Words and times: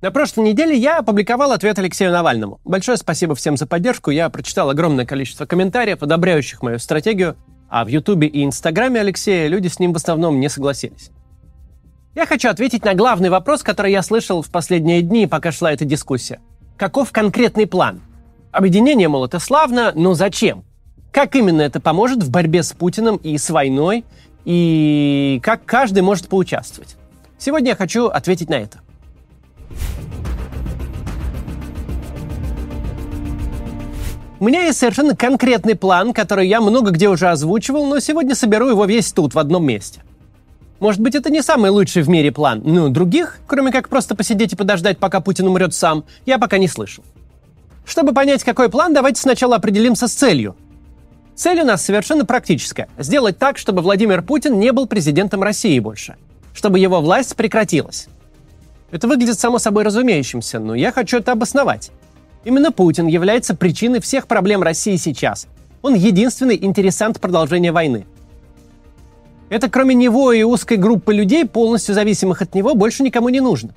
На 0.00 0.12
прошлой 0.12 0.44
неделе 0.44 0.76
я 0.76 0.98
опубликовал 0.98 1.50
ответ 1.50 1.76
Алексею 1.76 2.12
Навальному. 2.12 2.60
Большое 2.64 2.96
спасибо 2.96 3.34
всем 3.34 3.56
за 3.56 3.66
поддержку. 3.66 4.12
Я 4.12 4.30
прочитал 4.30 4.70
огромное 4.70 5.04
количество 5.04 5.44
комментариев, 5.44 6.04
одобряющих 6.04 6.62
мою 6.62 6.78
стратегию, 6.78 7.36
а 7.68 7.84
в 7.84 7.88
Ютубе 7.88 8.28
и 8.28 8.44
Инстаграме 8.44 9.00
Алексея 9.00 9.48
люди 9.48 9.66
с 9.66 9.80
ним 9.80 9.92
в 9.92 9.96
основном 9.96 10.38
не 10.38 10.48
согласились. 10.48 11.10
Я 12.14 12.26
хочу 12.26 12.48
ответить 12.48 12.84
на 12.84 12.94
главный 12.94 13.28
вопрос, 13.28 13.64
который 13.64 13.90
я 13.90 14.02
слышал 14.02 14.40
в 14.40 14.50
последние 14.50 15.02
дни, 15.02 15.26
пока 15.26 15.50
шла 15.50 15.72
эта 15.72 15.84
дискуссия. 15.84 16.40
Каков 16.76 17.10
конкретный 17.10 17.66
план? 17.66 18.00
Объединение, 18.52 19.08
мол, 19.08 19.24
это 19.24 19.40
славно, 19.40 19.90
но 19.96 20.14
зачем? 20.14 20.64
Как 21.10 21.34
именно 21.34 21.62
это 21.62 21.80
поможет 21.80 22.22
в 22.22 22.30
борьбе 22.30 22.62
с 22.62 22.72
Путиным 22.72 23.16
и 23.16 23.36
с 23.36 23.50
войной? 23.50 24.04
И 24.44 25.40
как 25.42 25.64
каждый 25.64 26.04
может 26.04 26.28
поучаствовать? 26.28 26.96
Сегодня 27.36 27.70
я 27.70 27.76
хочу 27.76 28.06
ответить 28.06 28.48
на 28.48 28.54
это. 28.54 28.78
У 34.40 34.44
меня 34.44 34.64
есть 34.64 34.78
совершенно 34.78 35.16
конкретный 35.16 35.74
план, 35.74 36.12
который 36.12 36.46
я 36.46 36.60
много 36.60 36.92
где 36.92 37.08
уже 37.08 37.28
озвучивал, 37.28 37.86
но 37.86 37.98
сегодня 37.98 38.36
соберу 38.36 38.68
его 38.68 38.84
весь 38.84 39.10
тут, 39.10 39.34
в 39.34 39.38
одном 39.38 39.66
месте. 39.66 40.02
Может 40.78 41.00
быть, 41.00 41.16
это 41.16 41.28
не 41.28 41.42
самый 41.42 41.70
лучший 41.72 42.02
в 42.02 42.08
мире 42.08 42.30
план, 42.30 42.62
но 42.64 42.88
других, 42.88 43.40
кроме 43.48 43.72
как 43.72 43.88
просто 43.88 44.14
посидеть 44.14 44.52
и 44.52 44.56
подождать, 44.56 44.98
пока 44.98 45.20
Путин 45.20 45.48
умрет 45.48 45.74
сам, 45.74 46.04
я 46.24 46.38
пока 46.38 46.58
не 46.58 46.68
слышал. 46.68 47.02
Чтобы 47.84 48.14
понять, 48.14 48.44
какой 48.44 48.68
план, 48.68 48.94
давайте 48.94 49.20
сначала 49.20 49.56
определимся 49.56 50.06
с 50.06 50.12
целью. 50.12 50.54
Цель 51.34 51.62
у 51.62 51.64
нас 51.64 51.84
совершенно 51.84 52.24
практическая– 52.24 52.88
сделать 52.98 53.38
так, 53.38 53.58
чтобы 53.58 53.82
Владимир 53.82 54.22
Путин 54.22 54.60
не 54.60 54.70
был 54.70 54.86
президентом 54.86 55.42
России 55.42 55.80
больше, 55.80 56.14
чтобы 56.54 56.78
его 56.78 57.00
власть 57.00 57.34
прекратилась. 57.34 58.06
Это 58.92 59.08
выглядит 59.08 59.38
само 59.38 59.58
собой 59.58 59.82
разумеющимся, 59.82 60.60
но 60.60 60.76
я 60.76 60.92
хочу 60.92 61.18
это 61.18 61.32
обосновать. 61.32 61.90
Именно 62.44 62.72
Путин 62.72 63.06
является 63.06 63.54
причиной 63.54 64.00
всех 64.00 64.26
проблем 64.26 64.62
России 64.62 64.96
сейчас. 64.96 65.46
Он 65.82 65.94
единственный 65.94 66.56
интересант 66.56 67.20
продолжения 67.20 67.72
войны. 67.72 68.06
Это 69.48 69.70
кроме 69.70 69.94
него 69.94 70.32
и 70.32 70.42
узкой 70.42 70.76
группы 70.76 71.14
людей, 71.14 71.46
полностью 71.46 71.94
зависимых 71.94 72.42
от 72.42 72.54
него, 72.54 72.74
больше 72.74 73.02
никому 73.02 73.28
не 73.28 73.40
нужно. 73.40 73.70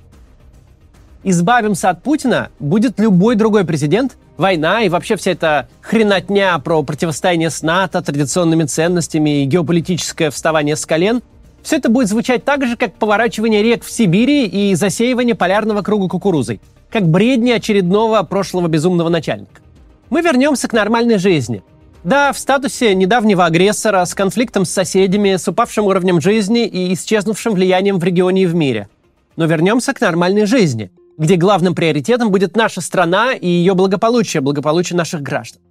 Избавимся 1.24 1.90
от 1.90 2.02
Путина 2.02 2.50
будет 2.58 2.98
любой 2.98 3.36
другой 3.36 3.64
президент, 3.64 4.16
война 4.36 4.82
и 4.82 4.88
вообще 4.88 5.16
вся 5.16 5.30
эта 5.30 5.68
хренотня 5.80 6.58
про 6.58 6.82
противостояние 6.82 7.48
с 7.48 7.62
НАТО, 7.62 8.02
традиционными 8.02 8.64
ценностями 8.64 9.42
и 9.42 9.46
геополитическое 9.46 10.30
вставание 10.30 10.76
с 10.76 10.84
колен– 10.86 11.22
все 11.62 11.76
это 11.76 11.88
будет 11.88 12.08
звучать 12.08 12.44
так 12.44 12.66
же, 12.66 12.76
как 12.76 12.94
поворачивание 12.94 13.62
рек 13.62 13.84
в 13.84 13.90
Сибири 13.92 14.46
и 14.46 14.74
засеивание 14.74 15.36
полярного 15.36 15.82
круга 15.82 16.08
кукурузой– 16.08 16.60
как 16.92 17.08
бредни 17.08 17.50
очередного 17.50 18.22
прошлого 18.22 18.68
безумного 18.68 19.08
начальника. 19.08 19.62
Мы 20.10 20.20
вернемся 20.20 20.68
к 20.68 20.74
нормальной 20.74 21.18
жизни. 21.18 21.62
Да, 22.04 22.32
в 22.32 22.38
статусе 22.38 22.94
недавнего 22.94 23.46
агрессора, 23.46 24.04
с 24.04 24.14
конфликтом 24.14 24.64
с 24.64 24.70
соседями, 24.70 25.36
с 25.36 25.48
упавшим 25.48 25.86
уровнем 25.86 26.20
жизни 26.20 26.66
и 26.66 26.92
исчезнувшим 26.92 27.54
влиянием 27.54 27.98
в 27.98 28.04
регионе 28.04 28.42
и 28.42 28.46
в 28.46 28.54
мире. 28.54 28.88
Но 29.36 29.46
вернемся 29.46 29.94
к 29.94 30.00
нормальной 30.00 30.44
жизни, 30.44 30.90
где 31.16 31.36
главным 31.36 31.74
приоритетом 31.74 32.30
будет 32.30 32.56
наша 32.56 32.80
страна 32.80 33.32
и 33.32 33.46
ее 33.46 33.74
благополучие, 33.74 34.40
благополучие 34.40 34.96
наших 34.96 35.22
граждан. 35.22 35.62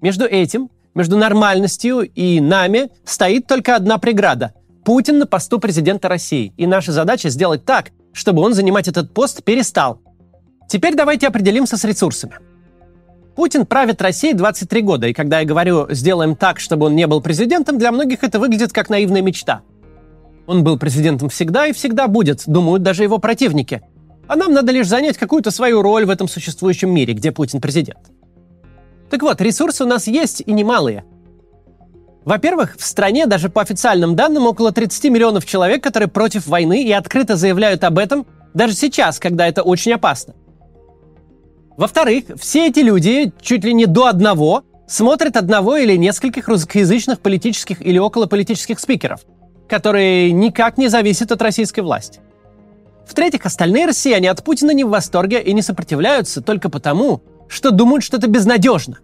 Между 0.00 0.26
этим, 0.26 0.70
между 0.94 1.16
нормальностью 1.16 2.00
и 2.02 2.38
нами 2.40 2.90
стоит 3.04 3.46
только 3.46 3.74
одна 3.74 3.98
преграда– 3.98 4.52
Путин 4.86 5.18
на 5.18 5.26
посту 5.26 5.58
президента 5.58 6.08
России. 6.08 6.52
И 6.56 6.64
наша 6.64 6.92
задача 6.92 7.28
сделать 7.28 7.64
так, 7.64 7.90
чтобы 8.12 8.40
он 8.42 8.54
занимать 8.54 8.86
этот 8.86 9.12
пост 9.12 9.42
перестал, 9.42 10.00
Теперь 10.68 10.94
давайте 10.94 11.28
определимся 11.28 11.76
с 11.76 11.84
ресурсами. 11.84 12.38
Путин 13.36 13.66
правит 13.66 14.00
Россией 14.00 14.32
23 14.32 14.82
года, 14.82 15.06
и 15.06 15.12
когда 15.12 15.40
я 15.40 15.46
говорю 15.46 15.86
«сделаем 15.90 16.34
так, 16.34 16.58
чтобы 16.58 16.86
он 16.86 16.96
не 16.96 17.06
был 17.06 17.20
президентом», 17.20 17.78
для 17.78 17.92
многих 17.92 18.24
это 18.24 18.40
выглядит 18.40 18.72
как 18.72 18.88
наивная 18.88 19.22
мечта. 19.22 19.60
Он 20.46 20.64
был 20.64 20.78
президентом 20.78 21.28
всегда 21.28 21.66
и 21.66 21.72
всегда 21.72 22.08
будет, 22.08 22.44
думают 22.46 22.82
даже 22.82 23.02
его 23.02 23.18
противники. 23.18 23.82
А 24.26 24.36
нам 24.36 24.52
надо 24.52 24.72
лишь 24.72 24.88
занять 24.88 25.18
какую-то 25.18 25.50
свою 25.50 25.82
роль 25.82 26.06
в 26.06 26.10
этом 26.10 26.28
существующем 26.28 26.92
мире, 26.92 27.14
где 27.14 27.30
Путин 27.30 27.60
президент. 27.60 28.10
Так 29.10 29.22
вот, 29.22 29.40
ресурсы 29.40 29.84
у 29.84 29.86
нас 29.86 30.06
есть 30.06 30.42
и 30.44 30.52
немалые. 30.52 31.04
Во-первых, 32.24 32.76
в 32.76 32.84
стране 32.84 33.26
даже 33.26 33.50
по 33.50 33.60
официальным 33.60 34.16
данным 34.16 34.46
около 34.46 34.72
30 34.72 35.12
миллионов 35.12 35.46
человек, 35.46 35.82
которые 35.82 36.08
против 36.08 36.46
войны 36.46 36.82
и 36.82 36.90
открыто 36.90 37.36
заявляют 37.36 37.84
об 37.84 37.98
этом, 37.98 38.26
даже 38.52 38.72
сейчас, 38.72 39.20
когда 39.20 39.46
это 39.46 39.62
очень 39.62 39.92
опасно– 39.92 40.34
во-вторых, 41.76 42.24
все 42.38 42.68
эти 42.68 42.80
люди, 42.80 43.32
чуть 43.40 43.64
ли 43.64 43.74
не 43.74 43.86
до 43.86 44.06
одного, 44.06 44.64
смотрят 44.86 45.36
одного 45.36 45.76
или 45.76 45.96
нескольких 45.96 46.48
русскоязычных 46.48 47.20
политических 47.20 47.84
или 47.84 47.98
околополитических 47.98 48.78
спикеров, 48.80 49.20
которые 49.68 50.32
никак 50.32 50.78
не 50.78 50.88
зависят 50.88 51.32
от 51.32 51.42
российской 51.42 51.80
власти. 51.80 52.20
В-третьих, 53.06 53.46
остальные 53.46 53.86
россияне 53.86 54.30
от 54.30 54.42
Путина 54.42 54.72
не 54.72 54.84
в 54.84 54.88
восторге 54.88 55.40
и 55.40 55.52
не 55.52 55.62
сопротивляются 55.62 56.40
только 56.40 56.68
потому, 56.68 57.22
что 57.48 57.70
думают, 57.70 58.02
что 58.02 58.16
это 58.16 58.26
безнадежно. 58.26 58.98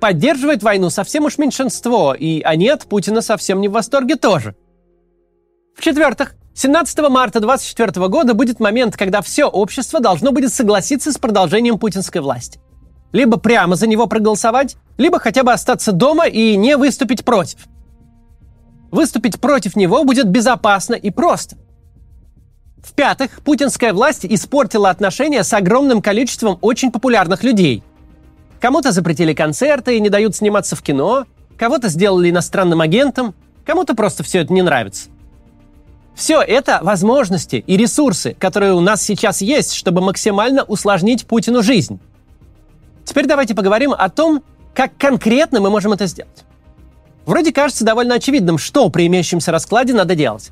Поддерживает 0.00 0.62
войну 0.62 0.90
совсем 0.90 1.24
уж 1.24 1.38
меньшинство, 1.38 2.14
и 2.14 2.40
они 2.42 2.68
от 2.68 2.84
Путина 2.84 3.20
совсем 3.20 3.60
не 3.60 3.68
в 3.68 3.72
восторге 3.72 4.16
тоже. 4.16 4.54
В-четвертых, 5.74 6.34
17 6.54 6.98
марта 7.08 7.40
2024 7.40 8.08
года 8.08 8.34
будет 8.34 8.60
момент, 8.60 8.96
когда 8.96 9.22
все 9.22 9.46
общество 9.46 10.00
должно 10.00 10.32
будет 10.32 10.52
согласиться 10.52 11.12
с 11.12 11.18
продолжением 11.18 11.78
путинской 11.78 12.20
власти. 12.20 12.60
Либо 13.12 13.38
прямо 13.38 13.76
за 13.76 13.86
него 13.86 14.06
проголосовать, 14.06 14.76
либо 14.98 15.18
хотя 15.18 15.42
бы 15.42 15.52
остаться 15.52 15.92
дома 15.92 16.26
и 16.26 16.56
не 16.56 16.76
выступить 16.76 17.24
против. 17.24 17.60
Выступить 18.90 19.40
против 19.40 19.76
него 19.76 20.04
будет 20.04 20.28
безопасно 20.28 20.94
и 20.94 21.10
просто. 21.10 21.56
В-пятых, 22.82 23.42
путинская 23.42 23.92
власть 23.92 24.24
испортила 24.24 24.90
отношения 24.90 25.44
с 25.44 25.52
огромным 25.52 26.02
количеством 26.02 26.58
очень 26.60 26.90
популярных 26.90 27.42
людей. 27.42 27.82
Кому-то 28.60 28.92
запретили 28.92 29.32
концерты 29.34 29.96
и 29.96 30.00
не 30.00 30.08
дают 30.08 30.34
сниматься 30.34 30.76
в 30.76 30.82
кино, 30.82 31.26
кого-то 31.56 31.88
сделали 31.88 32.30
иностранным 32.30 32.80
агентом, 32.80 33.34
кому-то 33.64 33.94
просто 33.94 34.22
все 34.22 34.40
это 34.40 34.52
не 34.52 34.62
нравится. 34.62 35.09
Все 36.14 36.40
это 36.42 36.80
возможности 36.82 37.64
и 37.66 37.76
ресурсы, 37.76 38.34
которые 38.38 38.74
у 38.74 38.80
нас 38.80 39.02
сейчас 39.02 39.40
есть, 39.40 39.74
чтобы 39.74 40.00
максимально 40.00 40.64
усложнить 40.64 41.26
Путину 41.26 41.62
жизнь. 41.62 41.98
Теперь 43.04 43.26
давайте 43.26 43.54
поговорим 43.54 43.92
о 43.92 44.08
том, 44.08 44.42
как 44.74 44.96
конкретно 44.96 45.60
мы 45.60 45.70
можем 45.70 45.92
это 45.92 46.06
сделать. 46.06 46.44
Вроде 47.26 47.52
кажется 47.52 47.84
довольно 47.84 48.16
очевидным, 48.16 48.58
что 48.58 48.88
при 48.90 49.06
имеющемся 49.06 49.52
раскладе 49.52 49.94
надо 49.94 50.14
делать. 50.14 50.50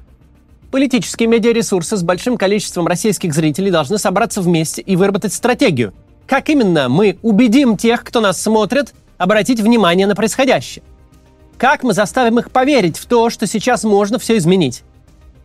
Политические 0.70 1.28
медиаресурсы 1.28 1.96
с 1.96 2.02
большим 2.02 2.36
количеством 2.36 2.86
российских 2.86 3.32
зрителей 3.32 3.70
должны 3.70 3.98
собраться 3.98 4.42
вместе 4.42 4.82
и 4.82 4.96
выработать 4.96 5.32
стратегию. 5.32 5.94
Как 6.26 6.50
именно 6.50 6.90
мы 6.90 7.18
убедим 7.22 7.76
тех, 7.78 8.04
кто 8.04 8.20
нас 8.20 8.40
смотрит, 8.42 8.92
обратить 9.16 9.60
внимание 9.60 10.06
на 10.06 10.14
происходящее? 10.14 10.84
Как 11.56 11.82
мы 11.82 11.94
заставим 11.94 12.38
их 12.38 12.50
поверить 12.50 12.98
в 12.98 13.06
то, 13.06 13.30
что 13.30 13.46
сейчас 13.46 13.82
можно 13.82 14.18
все 14.18 14.36
изменить? 14.36 14.82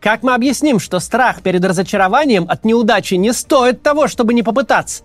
Как 0.03 0.21
мы 0.21 0.33
объясним, 0.33 0.79
что 0.79 0.99
страх 0.99 1.41
перед 1.41 1.63
разочарованием 1.63 2.45
от 2.49 2.65
неудачи 2.65 3.13
не 3.13 3.31
стоит 3.31 3.83
того, 3.83 4.09
чтобы 4.09 4.33
не 4.33 4.43
попытаться? 4.43 5.03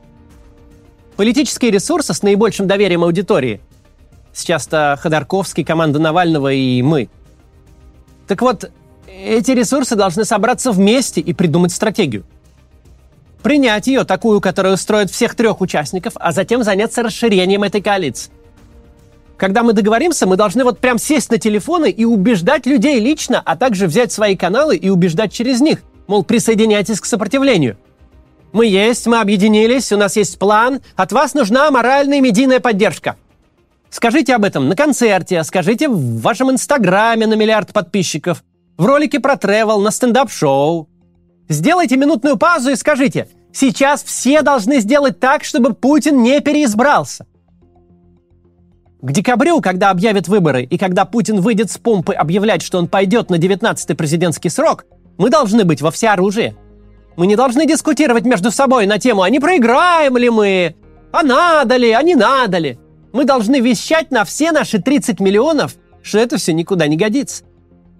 Политические 1.14 1.70
ресурсы 1.70 2.12
с 2.12 2.22
наибольшим 2.25 2.66
доверием 2.66 3.04
аудитории. 3.04 3.60
Сейчас-то 4.32 4.98
Ходорковский, 5.00 5.62
команда 5.62 6.00
Навального 6.00 6.53
и 6.53 6.82
мы. 6.82 7.08
Так 8.26 8.42
вот, 8.42 8.72
эти 9.06 9.53
ресурсы 9.53 9.94
должны 9.94 10.25
собраться 10.25 10.72
вместе 10.72 11.20
и 11.20 11.32
придумать 11.32 11.70
стратегию. 11.70 12.25
Принять 13.44 13.87
ее, 13.87 14.03
такую, 14.03 14.40
которая 14.40 14.75
устроит 14.75 15.12
всех 15.12 15.37
трех 15.37 15.61
участников, 15.61 16.14
а 16.17 16.32
затем 16.32 16.64
заняться 16.64 17.05
расширением 17.05 17.62
этой 17.62 17.81
коалиции. 17.81 18.32
Когда 19.38 19.62
мы 19.62 19.73
договоримся, 19.73 20.26
мы 20.26 20.37
должны 20.37 20.64
вот 20.64 20.81
прям 20.81 20.99
сесть 20.99 21.31
на 21.31 21.38
телефоны 21.38 21.90
и 21.90 22.05
убеждать 22.05 22.67
людей 22.67 22.99
лично, 22.99 23.40
а 23.44 23.56
также 23.56 23.87
взять 23.87 24.11
свои 24.11 24.37
каналы 24.37 24.76
и 24.76 24.90
убеждать 24.90 25.32
через 25.32 25.61
них. 25.61 25.79
Мол, 26.08 26.25
присоединяйтесь 26.25 27.00
к 27.00 27.05
сопротивлению. 27.05 27.79
Мы 28.52 28.67
есть, 28.67 29.06
мы 29.06 29.20
объединились, 29.20 29.93
у 29.93 29.96
нас 29.96 30.17
есть 30.17 30.40
план. 30.40 30.81
От 30.96 31.12
вас 31.12 31.35
нужна 31.35 31.70
моральная 31.70 32.19
и 32.19 32.20
медийная 32.20 32.58
поддержка. 32.58 33.14
Скажите 33.90 34.35
об 34.35 34.44
этом 34.44 34.69
на 34.69 34.75
концерте, 34.75 35.44
скажите 35.44 35.88
в 35.88 36.20
вашем 36.20 36.50
инстаграме 36.50 37.26
на 37.26 37.34
миллиард 37.34 37.73
подписчиков, 37.73 38.43
в 38.76 38.84
ролике 38.84 39.20
про 39.20 39.37
тревел, 39.37 39.81
на 39.81 39.93
стендап-шоу. 39.93 40.88
Сделайте 41.49 41.96
минутную 41.96 42.37
паузу 42.37 42.70
и 42.70 42.76
скажите, 42.76 43.29
сейчас 43.52 44.02
все 44.02 44.43
должны 44.43 44.81
сделать 44.81 45.20
так, 45.20 45.44
чтобы 45.44 45.75
Путин 45.75 46.23
не 46.25 46.41
переизбрался– 46.41 47.25
к 49.00 49.12
декабрю, 49.12 49.60
когда 49.60 49.90
объявят 49.90 50.26
выборы 50.28 50.64
и 50.64 50.76
когда 50.76 51.04
Путин 51.04 51.40
выйдет 51.40 51.70
с 51.70 51.78
помпы 51.78 52.14
объявлять, 52.14 52.62
что 52.62 52.78
он 52.78 52.88
пойдет 52.88 53.30
на 53.30 53.36
19-й 53.36 53.94
президентский 53.94 54.48
срок, 54.48 54.86
мы 55.18 55.30
должны 55.30 55.64
быть 55.64 55.82
во 55.82 55.90
всеоружии. 55.90 56.56
Мы 57.16 57.26
не 57.26 57.36
должны 57.36 57.66
дискутировать 57.66 58.24
между 58.24 58.50
собой 58.50 58.86
на 58.86 58.98
тему, 58.98 59.22
а 59.22 59.30
не 59.30 59.40
проиграем 59.40 60.16
ли 60.16 60.30
мы, 60.30 60.74
а 61.12 61.22
надо 61.22 61.76
ли, 61.76 61.92
а 61.92 62.02
не 62.02 62.14
надо 62.14 62.58
ли. 62.58 62.78
Мы 63.12 63.24
должны 63.24 63.60
вещать 63.60 64.10
на 64.10 64.24
все 64.24 64.52
наши 64.52 64.80
30 64.80 65.20
миллионов, 65.20 65.76
что 66.02 66.18
это 66.18 66.36
все 66.36 66.52
никуда 66.52 66.86
не 66.86 66.96
годится. 66.96 67.44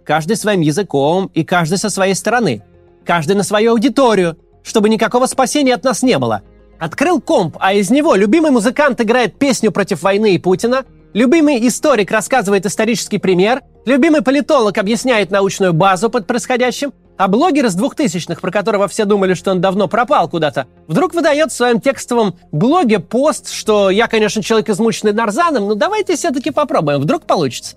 Каждый 0.05 0.37
своим 0.37 0.61
языком 0.61 1.31
и 1.35 1.45
каждый 1.45 1.79
со 1.79 1.91
своей 1.91 2.15
стороны. 2.15 2.63
Каждый 3.05 3.37
на 3.37 3.43
свою 3.43 3.73
аудиторию, 3.73 4.37
чтобы 4.63 4.89
никакого 4.89 5.27
спасения 5.27 5.75
от 5.75 5.85
нас 5.85 6.03
не 6.03 6.19
было. 6.19 6.43
Открыл 6.79 7.21
комп, 7.21 7.57
а 7.61 7.73
из 7.73 7.91
него 7.91 8.15
любимый 8.15 8.51
музыкант 8.53 9.01
играет 9.01 9.39
песню 9.39 9.73
против 9.73 10.03
войны 10.03 10.35
и 10.35 10.39
Путина, 10.39 10.85
любимый 11.13 11.67
историк 11.67 12.11
рассказывает 12.11 12.67
исторический 12.67 13.19
пример, 13.19 13.63
любимый 13.85 14.23
политолог 14.23 14.79
объясняет 14.79 15.31
научную 15.31 15.73
базу 15.73 16.09
под 16.09 16.27
происходящим, 16.27 16.93
а 17.17 17.27
блогер 17.27 17.67
из 17.67 17.75
двухтысячных, 17.75 18.41
про 18.41 18.53
которого 18.53 18.87
все 18.87 19.05
думали, 19.05 19.35
что 19.35 19.51
он 19.51 19.61
давно 19.61 19.89
пропал 19.89 20.29
куда-то, 20.29 20.69
вдруг 20.87 21.15
выдает 21.15 21.51
в 21.51 21.57
своем 21.57 21.81
текстовом 21.81 22.37
блоге 22.53 23.01
пост, 23.01 23.51
что 23.51 23.91
я, 23.91 24.07
конечно, 24.07 24.41
человек 24.41 24.69
измученный 24.69 25.13
нарзаном, 25.13 25.67
но 25.67 25.75
давайте 25.75 26.15
все-таки 26.15 26.53
попробуем, 26.53 27.01
вдруг 27.01 27.25
получится. 27.25 27.77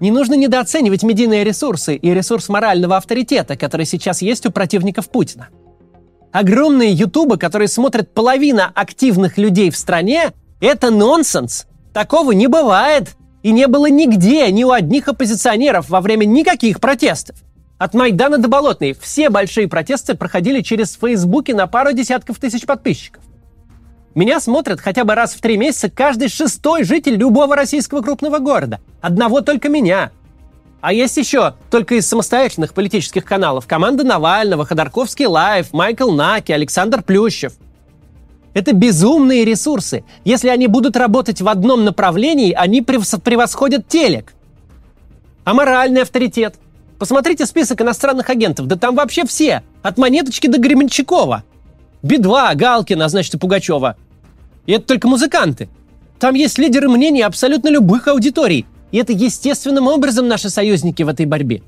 Не 0.00 0.10
нужно 0.10 0.34
недооценивать 0.34 1.02
медийные 1.02 1.44
ресурсы 1.44 1.96
и 1.96 2.12
ресурс 2.12 2.50
морального 2.50 2.98
авторитета, 2.98 3.56
который 3.56 3.86
сейчас 3.86 4.20
есть 4.20 4.44
у 4.44 4.50
противников 4.50 5.08
Путина. 5.08 5.48
Огромные 6.34 6.90
ютубы, 6.90 7.36
которые 7.38 7.68
смотрят 7.68 8.12
половина 8.12 8.72
активных 8.74 9.38
людей 9.38 9.70
в 9.70 9.76
стране, 9.76 10.32
это 10.58 10.90
нонсенс. 10.90 11.66
Такого 11.92 12.32
не 12.32 12.48
бывает. 12.48 13.10
И 13.44 13.52
не 13.52 13.68
было 13.68 13.88
нигде, 13.88 14.50
ни 14.50 14.64
у 14.64 14.72
одних 14.72 15.06
оппозиционеров 15.06 15.88
во 15.88 16.00
время 16.00 16.24
никаких 16.24 16.80
протестов. 16.80 17.36
От 17.78 17.94
Майдана 17.94 18.38
до 18.38 18.48
Болотной 18.48 18.96
все 19.00 19.30
большие 19.30 19.68
протесты 19.68 20.16
проходили 20.16 20.60
через 20.60 20.94
Фейсбуки 20.94 21.52
на 21.52 21.68
пару 21.68 21.92
десятков 21.92 22.40
тысяч 22.40 22.66
подписчиков. 22.66 23.22
Меня 24.16 24.40
смотрят 24.40 24.80
хотя 24.80 25.04
бы 25.04 25.14
раз 25.14 25.34
в 25.34 25.40
три 25.40 25.56
месяца 25.56 25.88
каждый 25.88 26.26
шестой 26.26 26.82
житель 26.82 27.14
любого 27.14 27.54
российского 27.54 28.02
крупного 28.02 28.40
города. 28.40 28.80
Одного 29.00 29.40
только 29.40 29.68
меня. 29.68 30.10
А 30.84 30.92
есть 30.92 31.16
еще 31.16 31.54
только 31.70 31.94
из 31.94 32.06
самостоятельных 32.06 32.74
политических 32.74 33.24
каналов 33.24 33.66
команда 33.66 34.04
Навального, 34.04 34.66
Ходорковский 34.66 35.24
Лайв, 35.24 35.72
Майкл 35.72 36.10
Наки, 36.10 36.52
Александр 36.52 37.02
Плющев. 37.02 37.54
Это 38.52 38.74
безумные 38.74 39.46
ресурсы. 39.46 40.04
Если 40.26 40.50
они 40.50 40.66
будут 40.66 40.98
работать 40.98 41.40
в 41.40 41.48
одном 41.48 41.86
направлении, 41.86 42.52
они 42.52 42.82
превосходят 42.82 43.88
телек. 43.88 44.34
А 45.44 45.54
моральный 45.54 46.02
авторитет? 46.02 46.56
Посмотрите 46.98 47.46
список 47.46 47.80
иностранных 47.80 48.28
агентов, 48.28 48.66
да 48.66 48.76
там 48.76 48.94
вообще 48.94 49.24
все, 49.24 49.62
от 49.80 49.96
Монеточки 49.96 50.48
до 50.48 50.58
Гременчакова. 50.58 51.44
Би-2, 52.02 52.56
Галкина, 52.56 53.08
значит, 53.08 53.32
и 53.32 53.38
Пугачева. 53.38 53.96
И 54.66 54.72
это 54.72 54.84
только 54.84 55.08
музыканты. 55.08 55.70
Там 56.18 56.34
есть 56.34 56.58
лидеры 56.58 56.90
мнений 56.90 57.22
абсолютно 57.22 57.68
любых 57.68 58.06
аудиторий. 58.06 58.66
И 58.94 58.96
это 58.96 59.12
естественным 59.12 59.88
образом 59.88 60.28
наши 60.28 60.48
союзники 60.48 61.02
в 61.02 61.08
этой 61.08 61.26
борьбе. 61.26 61.62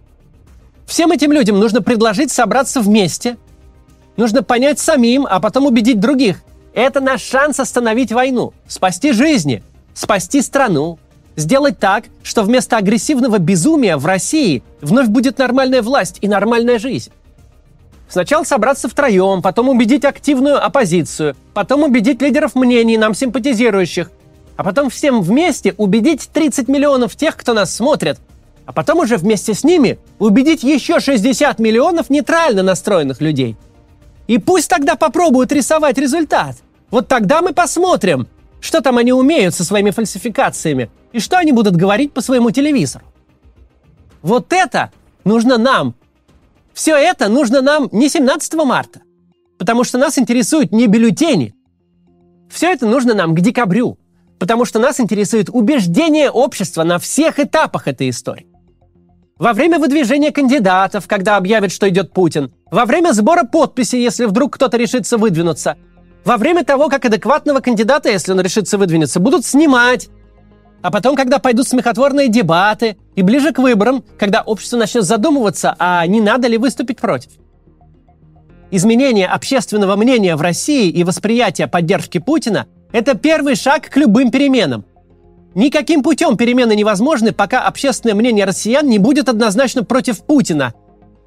Всем 0.86 1.10
этим 1.10 1.32
людям 1.32 1.58
нужно 1.58 1.82
предложить 1.82 2.30
собраться 2.30 2.80
вместе. 2.80 3.36
Нужно 4.16 4.44
понять 4.44 4.78
самим, 4.78 5.26
а 5.28 5.40
потом 5.40 5.66
убедить 5.66 5.98
других. 5.98 6.44
Это 6.72 7.00
наш 7.00 7.20
шанс 7.22 7.58
остановить 7.58 8.12
войну, 8.12 8.52
спасти 8.68 9.10
жизни, 9.10 9.64
спасти 9.92 10.40
страну, 10.40 11.00
Сделать 11.34 11.78
так, 11.78 12.04
что 12.22 12.44
вместо 12.44 12.78
агрессивного 12.78 13.38
безумия 13.38 13.98
в 13.98 14.06
России 14.06 14.62
вновь 14.80 15.08
будет 15.08 15.36
нормальная 15.36 15.82
власть 15.82 16.16
и 16.22 16.28
нормальная 16.28 16.78
жизнь. 16.78 17.10
Сначала 18.08 18.44
собраться 18.44 18.88
втроем, 18.88 19.42
потом 19.42 19.68
убедить 19.68 20.06
активную 20.06 20.64
оппозицию, 20.64 21.36
потом 21.52 21.82
убедить 21.82 22.22
лидеров 22.22 22.54
мнений, 22.54 22.96
нам 22.96 23.14
симпатизирующих, 23.14 24.10
а 24.56 24.64
потом 24.64 24.90
всем 24.90 25.22
вместе 25.22 25.74
убедить 25.76 26.30
30 26.32 26.68
миллионов 26.68 27.14
тех, 27.14 27.36
кто 27.36 27.52
нас 27.52 27.74
смотрит, 27.74 28.18
а 28.64 28.72
потом 28.72 28.98
уже 28.98 29.16
вместе 29.16 29.54
с 29.54 29.62
ними 29.64 29.98
убедить 30.18 30.62
еще 30.62 30.98
60 30.98 31.58
миллионов 31.58 32.10
нейтрально 32.10 32.62
настроенных 32.62 33.20
людей. 33.20 33.56
И 34.26 34.38
пусть 34.38 34.68
тогда 34.68 34.96
попробуют 34.96 35.52
рисовать 35.52 35.98
результат. 35.98 36.56
Вот 36.90 37.06
тогда 37.06 37.42
мы 37.42 37.52
посмотрим, 37.52 38.26
что 38.60 38.80
там 38.80 38.98
они 38.98 39.12
умеют 39.12 39.54
со 39.54 39.64
своими 39.64 39.90
фальсификациями? 39.90 40.90
И 41.12 41.20
что 41.20 41.38
они 41.38 41.52
будут 41.52 41.76
говорить 41.76 42.12
по 42.12 42.20
своему 42.20 42.50
телевизору? 42.50 43.04
Вот 44.22 44.52
это 44.52 44.90
нужно 45.24 45.58
нам. 45.58 45.94
Все 46.74 46.96
это 46.96 47.28
нужно 47.28 47.62
нам 47.62 47.88
не 47.92 48.08
17 48.08 48.54
марта. 48.54 49.02
Потому 49.58 49.84
что 49.84 49.98
нас 49.98 50.18
интересуют 50.18 50.72
не 50.72 50.88
бюллетени. 50.88 51.54
Все 52.50 52.72
это 52.72 52.86
нужно 52.86 53.14
нам 53.14 53.34
к 53.34 53.40
декабрю. 53.40 53.98
Потому 54.38 54.64
что 54.64 54.78
нас 54.78 55.00
интересует 55.00 55.48
убеждение 55.50 56.30
общества 56.30 56.84
на 56.84 56.98
всех 56.98 57.38
этапах 57.38 57.88
этой 57.88 58.10
истории. 58.10 58.46
Во 59.38 59.52
время 59.52 59.78
выдвижения 59.78 60.30
кандидатов, 60.30 61.06
когда 61.06 61.36
объявят, 61.36 61.70
что 61.70 61.88
идет 61.88 62.12
Путин. 62.12 62.52
Во 62.70 62.86
время 62.86 63.12
сбора 63.12 63.44
подписей, 63.44 64.02
если 64.02 64.24
вдруг 64.24 64.54
кто-то 64.54 64.76
решится 64.76 65.18
выдвинуться 65.18 65.76
во 66.26 66.38
время 66.38 66.64
того, 66.64 66.88
как 66.88 67.04
адекватного 67.04 67.60
кандидата, 67.60 68.10
если 68.10 68.32
он 68.32 68.40
решится 68.40 68.78
выдвинуться, 68.78 69.20
будут 69.20 69.46
снимать. 69.46 70.08
А 70.82 70.90
потом, 70.90 71.14
когда 71.14 71.38
пойдут 71.38 71.68
смехотворные 71.68 72.26
дебаты, 72.26 72.96
и 73.14 73.22
ближе 73.22 73.52
к 73.52 73.60
выборам, 73.60 74.04
когда 74.18 74.42
общество 74.42 74.76
начнет 74.76 75.04
задумываться, 75.04 75.76
а 75.78 76.04
не 76.04 76.20
надо 76.20 76.48
ли 76.48 76.58
выступить 76.58 76.98
против. 76.98 77.30
Изменение 78.72 79.28
общественного 79.28 79.94
мнения 79.94 80.34
в 80.34 80.40
России 80.40 80.90
и 80.90 81.04
восприятие 81.04 81.68
поддержки 81.68 82.18
Путина– 82.18 82.66
это 82.92 83.16
первый 83.16 83.56
шаг 83.56 83.88
к 83.88 83.96
любым 83.96 84.30
переменам. 84.30 84.84
Никаким 85.54 86.02
путем 86.02 86.36
перемены 86.36 86.74
невозможны, 86.76 87.32
пока 87.32 87.66
общественное 87.66 88.14
мнение 88.14 88.44
россиян 88.44 88.86
не 88.86 88.98
будет 88.98 89.28
однозначно 89.28 89.84
против 89.84 90.22
Путина, 90.22 90.74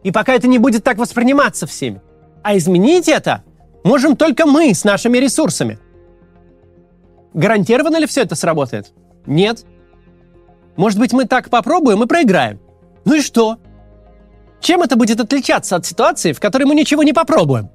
и 0.03 0.11
пока 0.11 0.33
это 0.33 0.47
не 0.47 0.59
будет 0.59 0.83
так 0.83 0.97
восприниматься 0.97 1.65
всеми. 1.67 2.01
А 2.43 2.55
изменить 2.55 3.09
это 3.09 3.43
Можем 3.83 4.15
только 4.15 4.45
мы 4.45 4.73
с 4.73 4.83
нашими 4.83 5.17
ресурсами. 5.17 5.79
Гарантированно 7.33 7.97
ли 7.97 8.07
все 8.07 8.21
это 8.21 8.35
сработает? 8.35 8.93
Нет. 9.25 9.65
Может 10.75 10.99
быть, 10.99 11.13
мы 11.13 11.25
так 11.25 11.49
попробуем 11.49 12.03
и 12.03 12.07
проиграем. 12.07 12.59
Ну 13.05 13.15
и 13.15 13.21
что? 13.21 13.57
Чем 14.59 14.81
это 14.81 14.95
будет 14.97 15.19
отличаться 15.19 15.75
от 15.75 15.85
ситуации, 15.85 16.33
в 16.33 16.39
которой 16.39 16.65
мы 16.65 16.75
ничего 16.75 17.03
не 17.03 17.13
попробуем? 17.13 17.69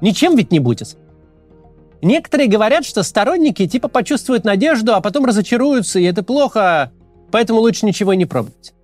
Ничем 0.00 0.36
ведь 0.36 0.50
не 0.50 0.60
будет. 0.60 0.96
Некоторые 2.04 2.50
говорят, 2.50 2.84
что 2.84 3.02
сторонники 3.02 3.66
типа 3.66 3.88
почувствуют 3.88 4.44
надежду, 4.44 4.94
а 4.94 5.00
потом 5.00 5.24
разочаруются, 5.24 5.98
и 5.98 6.04
это 6.04 6.22
плохо, 6.22 6.92
поэтому 7.30 7.60
лучше 7.60 7.86
ничего 7.86 8.12
не 8.12 8.26
пробовать. 8.26 8.74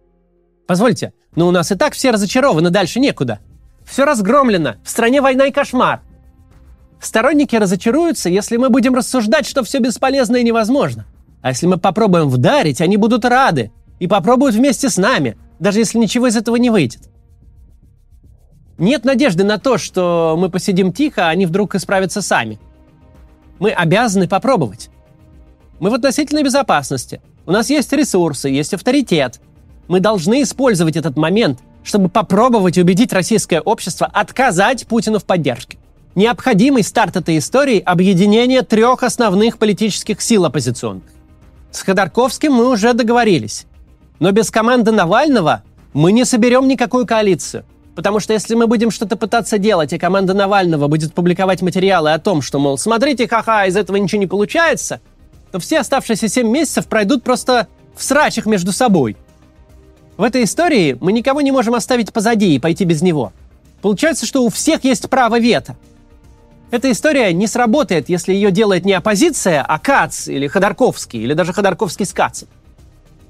Позвольте, 0.67 1.13
но 1.37 1.47
у 1.47 1.51
нас 1.51 1.71
и 1.71 1.75
так 1.75 1.93
все 1.93 2.13
разочарованы, 2.13 2.71
дальше 2.71 2.99
некуда. 2.99 3.41
Все 3.85 4.07
разгромлено, 4.07 4.77
в 4.83 4.89
стране 4.89 5.21
война 5.21 5.49
и 5.49 5.53
кошмар. 5.53 6.01
Сторонники 6.99 7.55
разочаруются, 7.57 8.31
если 8.31 8.57
мы 8.57 8.71
будем 8.71 8.95
рассуждать, 8.95 9.47
что 9.47 9.65
все 9.65 9.81
бесполезно 9.81 10.37
и 10.37 10.43
невозможно. 10.43 11.05
А 11.43 11.51
если 11.51 11.67
мы 11.67 11.77
попробуем 11.77 12.31
вдарить, 12.31 12.81
они 12.81 12.97
будут 12.97 13.27
рады 13.27 13.71
и 13.99 14.07
попробуют 14.07 14.55
вместе 14.55 14.89
с 14.89 14.97
нами, 14.97 15.37
даже 15.59 15.81
если 15.81 15.99
ничего 15.99 16.27
из 16.29 16.37
этого 16.37 16.57
не 16.57 16.71
выйдет. 16.71 17.11
Нет 18.79 19.05
надежды 19.05 19.45
на 19.45 19.59
то, 19.59 19.77
что 19.77 20.37
мы 20.39 20.49
посидим 20.49 20.91
тихо, 20.91 21.27
а 21.27 21.29
они 21.29 21.45
вдруг 21.45 21.75
исправятся 21.75 22.23
сами. 22.23 22.59
Мы 23.61 23.71
обязаны 23.71 24.27
попробовать. 24.27 24.91
Мы 25.79 25.91
в 25.91 25.95
относительной 25.95 26.43
безопасности. 26.43 27.21
У 27.47 27.53
нас 27.53 27.71
есть 27.71 27.93
ресурсы, 27.93 28.49
есть 28.49 28.75
авторитет. 28.75 29.41
Мы 29.87 30.01
должны 30.01 30.43
использовать 30.43 30.97
этот 30.97 31.17
момент, 31.17 31.61
чтобы 31.85 32.09
попробовать 32.09 32.79
убедить 32.79 33.13
российское 33.13 33.61
общество 33.61 34.07
отказать 34.07 34.87
Путину 34.87 35.19
в 35.19 35.25
поддержке. 35.25 35.79
Необходимый 36.15 36.83
старт 36.83 37.17
этой 37.17 37.39
истории– 37.39 37.79
объединение 37.87 38.63
трех 38.63 39.03
основных 39.03 39.59
политических 39.59 40.21
сил 40.21 40.45
оппозиционных. 40.45 41.05
С 41.71 41.83
Ходорковским 41.83 42.53
мы 42.53 42.69
уже 42.69 42.95
договорились. 42.95 43.67
Но 44.19 44.33
без 44.33 44.51
команды 44.51 44.91
Навального 44.91 45.63
мы 45.93 46.13
не 46.13 46.25
соберем 46.25 46.67
никакую 46.67 47.07
коалицию. 47.07 47.65
Потому 48.01 48.19
что 48.19 48.33
если 48.33 48.55
мы 48.55 48.67
будем 48.67 48.91
что-то 48.91 49.19
пытаться 49.19 49.59
делать, 49.59 49.93
и 49.93 49.99
команда 49.99 50.33
Навального 50.33 50.89
будет 50.89 51.13
публиковать 51.13 51.61
материалы 51.61 52.15
о 52.15 52.19
том, 52.19 52.41
что, 52.41 52.59
мол, 52.59 52.79
смотрите, 52.79 53.29
ха-ха, 53.29 53.67
из 53.67 53.77
этого 53.77 53.99
ничего 53.99 54.19
не 54.19 54.27
получается, 54.27 55.03
то 55.53 55.59
все 55.59 55.81
оставшиеся 55.81 56.27
7 56.27 56.49
месяцев 56.49 56.87
пройдут 56.87 57.23
просто 57.23 57.69
в 57.95 58.03
срачах 58.03 58.47
между 58.47 58.73
собой. 58.73 59.19
В 60.17 60.23
этой 60.23 60.45
истории 60.45 60.97
мы 60.99 61.13
никого 61.13 61.43
не 61.43 61.53
можем 61.53 61.75
оставить 61.75 62.11
позади 62.11 62.55
и 62.55 62.59
пойти 62.59 62.87
без 62.87 63.03
него. 63.03 63.35
Получается, 63.83 64.25
что 64.25 64.45
у 64.45 64.49
всех 64.49 64.83
есть 64.85 65.11
право 65.11 65.39
вето– 65.39 65.77
эта 66.71 66.91
история 66.93 67.33
не 67.33 67.49
сработает, 67.49 68.09
если 68.09 68.33
ее 68.33 68.53
делает 68.53 68.85
не 68.85 68.93
оппозиция, 68.93 69.63
а 69.63 69.79
Кац 69.79 70.29
или 70.29 70.47
Ходорковский, 70.47 71.21
или 71.21 71.35
даже 71.35 71.53
Ходорковский 71.53 72.07
с 72.07 72.13
Кацем. 72.13 72.49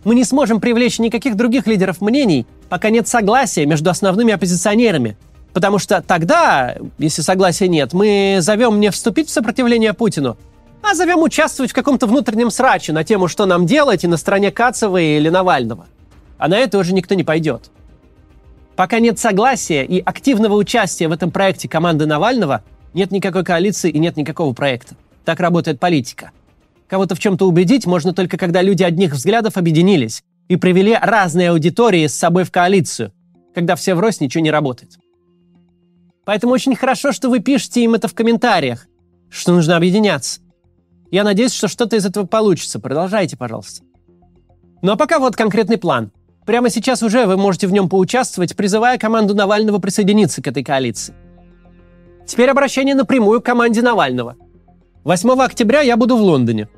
Мы 0.05 0.15
не 0.15 0.25
сможем 0.25 0.61
привлечь 0.61 0.99
никаких 0.99 1.37
других 1.37 1.67
лидеров 1.67 2.03
мнений, 2.03 2.47
пока 2.71 2.89
нет 2.89 3.07
согласия 3.09 3.67
между 3.67 3.91
основными 3.91 4.33
оппозиционерами. 4.33 5.19
Потому 5.53 5.79
что 5.79 6.01
тогда, 6.01 6.77
если 6.99 7.21
согласия 7.21 7.69
нет, 7.69 7.93
мы 7.93 8.39
зовем 8.41 8.79
не 8.79 8.91
вступить 8.91 9.29
в 9.29 9.33
сопротивление 9.33 9.93
Путину, 9.93 10.39
а 10.81 10.95
зовем 10.95 11.19
участвовать 11.19 11.73
в 11.73 11.75
каком-то 11.75 12.07
внутреннем 12.07 12.51
сраче 12.51 12.93
на 12.93 13.03
тему, 13.05 13.27
что 13.27 13.45
нам 13.45 13.67
делать, 13.67 14.05
и 14.05 14.07
на 14.07 14.17
стороне 14.17 14.53
Кацева 14.53 14.99
или 14.99 15.29
Навального. 15.29 15.87
А 16.39 16.49
на 16.49 16.57
это 16.57 16.79
уже 16.79 16.95
никто 16.95 17.15
не 17.17 17.25
пойдет. 17.25 17.71
Пока 18.77 19.01
нет 19.01 19.19
согласия 19.19 19.85
и 19.85 20.01
активного 20.01 20.55
участия 20.55 21.09
в 21.09 21.13
этом 21.13 21.33
проекте 21.33 21.69
команды 21.69 22.07
Навального, 22.07 22.63
нет 22.95 23.11
никакой 23.11 23.45
коалиции 23.45 23.91
и 23.91 23.99
нет 23.99 24.17
никакого 24.17 24.55
проекта. 24.55 24.95
Так 25.25 25.41
работает 25.41 25.81
политика. 25.81 26.31
Кого-то 26.87 27.17
в 27.17 27.19
чем-то 27.19 27.47
убедить 27.47 27.85
можно 27.87 28.15
только 28.15 28.39
когда 28.39 28.63
люди 28.63 28.85
одних 28.85 29.13
взглядов 29.13 29.57
объединились 29.57 30.23
и 30.51 30.57
привели 30.57 30.99
разные 31.01 31.51
аудитории 31.51 32.09
с 32.09 32.15
собой 32.17 32.43
в 32.43 32.51
коалицию, 32.51 33.13
когда 33.55 33.77
все 33.77 33.95
врозь 33.95 34.19
ничего 34.19 34.43
не 34.43 34.51
работает. 34.51 34.99
Поэтому 36.25 36.53
очень 36.53 36.75
хорошо, 36.75 37.13
что 37.13 37.31
вы 37.31 37.39
пишете 37.39 37.85
им 37.85 37.95
это 37.95 38.09
в 38.09 38.15
комментариях, 38.15 38.89
что 39.31 39.53
нужно 39.53 39.77
объединяться. 39.77 40.41
Я 41.13 41.23
надеюсь, 41.23 41.53
что 41.53 41.69
что-то 41.69 41.95
из 41.95 42.05
этого 42.05 42.27
получится. 42.27 42.81
Продолжайте, 42.81 43.37
пожалуйста. 43.37 43.85
Ну 44.83 44.91
а 44.91 44.97
пока 44.97 45.21
вот 45.21 45.37
конкретный 45.37 45.79
план. 45.79 46.11
Прямо 46.47 46.69
сейчас 46.69 47.05
уже 47.05 47.27
вы 47.27 47.37
можете 47.37 47.69
в 47.69 47.73
нем 47.73 47.89
поучаствовать, 47.89 48.57
призывая 48.57 48.99
команду 48.99 49.37
Навального 49.37 49.79
присоединиться 49.79 50.43
к 50.43 50.49
этой 50.49 50.65
коалиции. 50.65 51.15
Теперь 52.27 52.51
обращение 52.51 52.97
напрямую 52.97 53.41
к 53.41 53.47
команде 53.47 53.83
Навального. 53.83 54.35
8 55.05 55.31
октября 55.31 55.83
я 55.83 55.97
буду 55.97 56.17
в 56.17 56.21
Лондоне. 56.21 56.69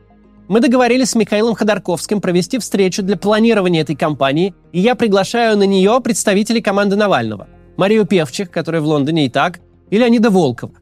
Мы 0.49 0.61
договорились 0.61 1.11
с 1.11 1.15
Михаилом 1.15 1.55
Ходорковским 1.55 2.21
провести 2.21 2.59
встречу 2.59 3.03
для 3.03 3.17
планирования 3.17 3.83
этой 3.83 3.97
кампании, 3.97 4.55
и 4.73 4.81
я 4.81 4.95
приглашаю 4.95 5.57
на 5.57 5.65
нее 5.65 6.01
представителей 6.03 6.61
команды 6.61 6.97
Навального. 6.97 7.49
Марию 7.77 8.05
Певчих, 8.07 8.51
которая 8.51 8.83
в 8.83 8.87
Лондоне 8.87 9.27
и 9.27 9.29
так, 9.29 9.61
и 9.91 9.99
Леонида 9.99 10.31
Волкова. 10.31 10.73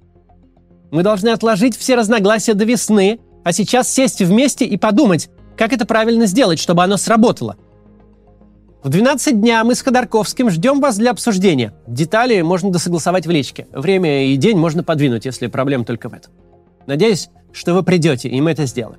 Мы 0.91 1.03
должны 1.03 1.29
отложить 1.29 1.77
все 1.77 1.95
разногласия 1.95 2.55
до 2.55 2.65
весны, 2.65 3.21
а 3.45 3.53
сейчас 3.53 3.93
сесть 3.93 4.21
вместе 4.21 4.65
и 4.65 4.77
подумать, 4.77 5.31
как 5.57 5.73
это 5.73 5.87
правильно 5.87 6.27
сделать, 6.27 6.59
чтобы 6.59 6.83
оно 6.83 6.97
сработало– 6.97 7.57
в 8.83 8.89
12 8.89 9.39
дня 9.39 9.63
мы 9.63 9.75
с 9.75 9.83
Ходорковским 9.83 10.49
ждем 10.49 10.81
вас 10.81 10.97
для 10.97 11.11
обсуждения. 11.11 11.75
Детали 11.87 12.41
можно 12.41 12.71
досогласовать 12.71 13.27
в 13.27 13.31
личке. 13.31 13.67
Время 13.73 14.25
и 14.25 14.37
день 14.37 14.57
можно 14.57 14.83
подвинуть, 14.83 15.27
если 15.27 15.49
проблем 15.49 15.85
только 15.85 16.09
в 16.09 16.15
этом. 16.15 16.33
Надеюсь, 16.87 17.29
что 17.53 17.75
вы 17.75 17.83
придете, 17.83 18.31
и 18.31 18.41
мы 18.41 18.53
это 18.53 18.65
сделаем. 18.65 18.99